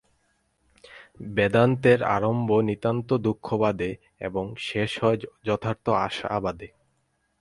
বেদান্তের 1.29 1.99
আরম্ভ 2.15 2.49
নিতান্ত 2.61 3.09
দুঃখবাদে 3.25 3.91
এবং 4.19 4.45
শেষ 4.59 4.91
হয় 5.03 5.17
যথার্থ 5.45 5.85
আশাবাদে। 5.99 6.67